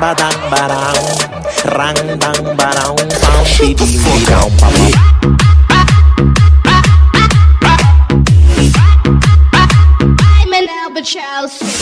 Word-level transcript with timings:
badang 0.00 0.38
badang. 0.50 0.96
Barang 1.66 1.96
Rang 1.96 1.98
bang 2.20 2.40
barang 2.56 2.96
pang 3.22 3.44
bidim 3.58 3.90
bidang 4.04 4.50
pam 4.60 4.74
I'm 10.20 10.52
an 10.52 10.66
albatross. 10.68 11.75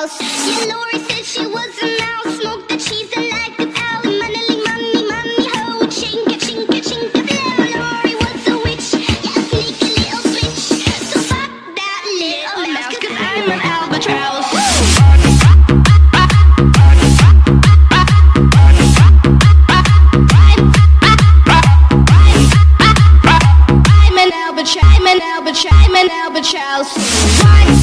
Albatross. 0.00 0.20
Yeah, 0.46 0.74
Lori 0.74 0.98
said 1.08 1.24
she 1.24 1.46
was 1.46 1.78
a 1.82 1.98
mouse. 1.98 2.40
Smoked 2.40 2.68
the 2.68 2.76
cheese 2.76 3.10
and 3.16 3.28
like 3.28 3.58
an 3.58 3.72
alley. 3.76 4.18
Money, 4.18 4.62
money, 4.64 5.04
money, 5.06 5.48
ho. 5.52 5.86
Chinka, 5.86 6.36
chinka, 6.38 6.80
chinka, 6.80 7.20
blow. 7.26 7.56
Lori 7.76 8.14
was 8.16 8.48
a 8.48 8.56
witch. 8.64 8.94
Yeah, 8.94 9.40
sneaky 9.48 9.88
little. 10.00 10.22
So 11.08 11.18
fuck 11.20 11.50
that 11.76 12.02
little 12.18 12.66
mouse, 12.72 12.96
cause 12.98 13.16
I'm 13.18 13.50
an 13.50 13.60
albatross. 13.60 14.46
I'm 23.92 24.16
an 24.18 24.32
albatross. 24.32 24.84
I'm 24.84 25.06
an 25.06 25.20
albatross. 25.22 25.72
I'm 25.72 25.94
an 25.96 26.10
albatross. 26.10 27.79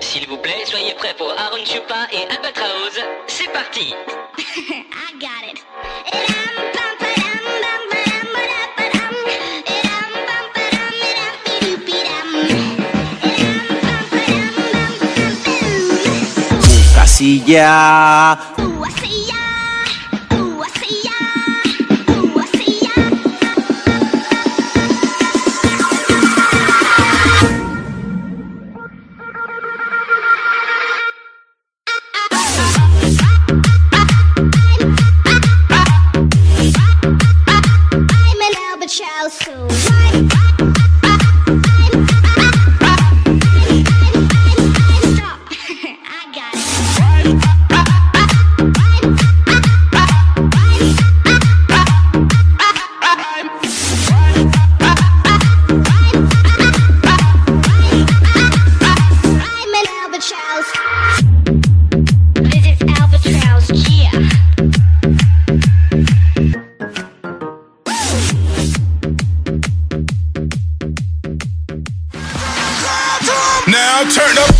S'il 0.00 0.26
vous 0.28 0.38
plaît, 0.38 0.64
soyez 0.66 0.94
prêts 0.94 1.14
pour 1.16 1.30
Aaron 1.30 1.64
Chupa 1.64 2.06
et 2.12 2.22
Albatraoz. 2.32 3.00
C'est 3.26 3.52
parti. 3.52 3.94
I 4.38 5.18
got 5.18 5.50
it. 5.50 5.64
Casilla 16.94 18.38
Turn 74.08 74.38
up. 74.38 74.59